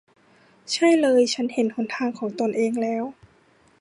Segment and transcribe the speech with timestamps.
[0.71, 3.03] ใช่เลย ฉันเห็นหนทางของตนเองแล้ว